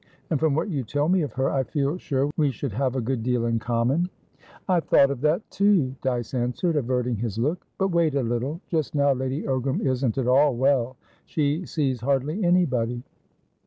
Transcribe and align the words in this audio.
And, 0.31 0.39
from 0.39 0.55
what 0.55 0.69
you 0.69 0.83
tell 0.83 1.07
me 1.09 1.21
of 1.21 1.33
her, 1.33 1.51
I 1.51 1.61
feel 1.61 1.95
sure 1.99 2.31
we 2.35 2.49
should 2.49 2.71
have 2.71 2.95
a 2.95 3.01
good 3.01 3.21
deal 3.21 3.45
in 3.45 3.59
common." 3.59 4.09
"I've 4.67 4.85
thought 4.85 5.11
of 5.11 5.21
that 5.21 5.47
too," 5.51 5.93
Dyce 6.01 6.33
answered, 6.33 6.75
averting 6.75 7.17
his 7.17 7.37
look. 7.37 7.67
"But 7.77 7.89
wait 7.91 8.15
a 8.15 8.23
little. 8.23 8.61
Just 8.67 8.95
now 8.95 9.13
Lady 9.13 9.43
Ogram 9.43 9.79
isn't 9.85 10.17
at 10.17 10.25
all 10.27 10.55
well; 10.55 10.97
she 11.27 11.67
sees 11.67 11.99
hardly 12.01 12.43
anybody." 12.43 13.03